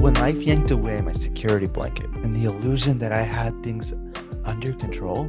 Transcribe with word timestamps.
When 0.00 0.14
life 0.14 0.36
yanked 0.42 0.70
away 0.70 1.00
my 1.00 1.12
security 1.12 1.66
blanket 1.66 2.08
and 2.22 2.34
the 2.34 2.44
illusion 2.44 2.98
that 3.00 3.12
I 3.12 3.22
had 3.22 3.62
things 3.62 3.92
under 4.44 4.72
control, 4.72 5.28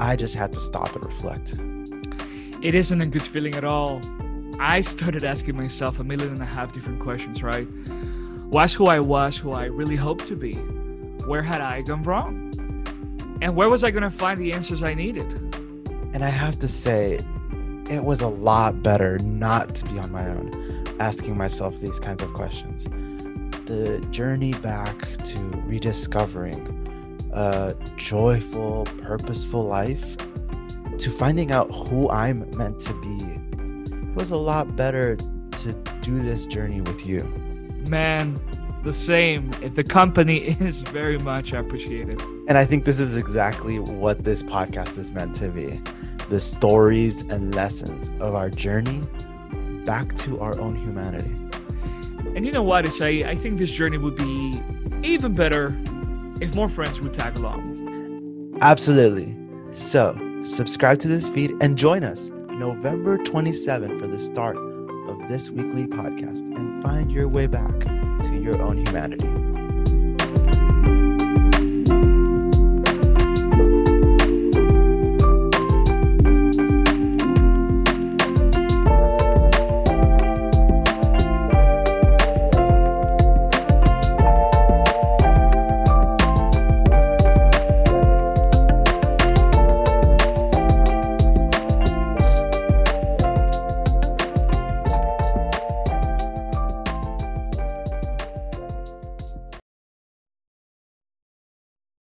I 0.00 0.16
just 0.16 0.34
had 0.34 0.52
to 0.52 0.60
stop 0.60 0.94
and 0.96 1.04
reflect. 1.04 1.54
It 2.62 2.74
isn't 2.74 3.00
a 3.00 3.06
good 3.06 3.26
feeling 3.26 3.54
at 3.54 3.64
all. 3.64 4.00
I 4.58 4.82
started 4.82 5.24
asking 5.24 5.56
myself 5.56 5.98
a 5.98 6.04
million 6.04 6.30
and 6.32 6.42
a 6.42 6.46
half 6.46 6.72
different 6.72 7.00
questions, 7.00 7.42
right? 7.42 7.66
Was 8.50 8.74
who 8.74 8.86
I 8.86 9.00
was 9.00 9.38
who 9.38 9.52
I 9.52 9.64
really 9.64 9.96
hoped 9.96 10.26
to 10.26 10.36
be? 10.36 10.54
Where 11.24 11.42
had 11.42 11.60
I 11.60 11.82
gone 11.82 12.02
wrong? 12.02 12.52
And 13.42 13.56
where 13.56 13.70
was 13.70 13.84
I 13.84 13.90
going 13.90 14.02
to 14.02 14.10
find 14.10 14.40
the 14.40 14.52
answers 14.52 14.82
I 14.82 14.94
needed? 14.94 15.32
And 16.12 16.22
I 16.24 16.28
have 16.28 16.58
to 16.58 16.68
say, 16.68 17.20
it 17.88 18.04
was 18.04 18.20
a 18.20 18.28
lot 18.28 18.82
better 18.82 19.18
not 19.20 19.74
to 19.76 19.84
be 19.86 19.98
on 19.98 20.12
my 20.12 20.28
own, 20.28 20.86
asking 21.00 21.36
myself 21.36 21.80
these 21.80 21.98
kinds 21.98 22.22
of 22.22 22.32
questions. 22.34 22.84
The 23.64 24.06
journey 24.10 24.52
back 24.52 25.00
to 25.24 25.38
rediscovering 25.64 26.76
a 27.32 27.74
joyful, 27.96 28.84
purposeful 29.02 29.62
life, 29.62 30.16
to 30.98 31.10
finding 31.10 31.50
out 31.50 31.74
who 31.74 32.10
I'm 32.10 32.50
meant 32.56 32.78
to 32.80 32.92
be, 33.00 33.96
it 34.10 34.14
was 34.14 34.30
a 34.30 34.36
lot 34.36 34.76
better 34.76 35.16
to 35.16 35.72
do 36.02 36.20
this 36.20 36.44
journey 36.44 36.80
with 36.82 37.06
you. 37.06 37.22
Man, 37.88 38.38
the 38.82 38.92
same. 38.92 39.50
The 39.74 39.84
company 39.84 40.38
is 40.60 40.82
very 40.82 41.18
much 41.18 41.52
appreciated. 41.52 42.20
And 42.48 42.58
I 42.58 42.64
think 42.64 42.84
this 42.84 43.00
is 43.00 43.16
exactly 43.16 43.78
what 43.78 44.24
this 44.24 44.42
podcast 44.42 44.98
is 44.98 45.12
meant 45.12 45.34
to 45.36 45.48
be 45.48 45.80
the 46.28 46.40
stories 46.40 47.22
and 47.22 47.54
lessons 47.54 48.08
of 48.20 48.34
our 48.34 48.48
journey 48.48 49.02
back 49.84 50.16
to 50.16 50.38
our 50.40 50.58
own 50.60 50.76
humanity. 50.76 51.34
And 52.36 52.46
you 52.46 52.52
know 52.52 52.62
what? 52.62 53.02
I, 53.02 53.08
I 53.26 53.34
think 53.34 53.58
this 53.58 53.72
journey 53.72 53.98
would 53.98 54.14
be 54.16 54.62
even 55.02 55.34
better 55.34 55.76
if 56.40 56.54
more 56.54 56.68
friends 56.68 57.00
would 57.00 57.12
tag 57.12 57.36
along. 57.36 58.58
Absolutely. 58.60 59.36
So, 59.72 60.16
subscribe 60.42 61.00
to 61.00 61.08
this 61.08 61.28
feed 61.28 61.52
and 61.60 61.76
join 61.76 62.04
us 62.04 62.30
November 62.50 63.18
27 63.18 63.98
for 63.98 64.06
the 64.06 64.18
start 64.18 64.56
of 64.56 65.28
this 65.28 65.50
weekly 65.50 65.86
podcast 65.86 66.42
and 66.56 66.82
find 66.82 67.10
your 67.10 67.26
way 67.26 67.46
back 67.46 67.99
to 68.22 68.36
your 68.36 68.60
own 68.62 68.78
humanity. 68.86 69.59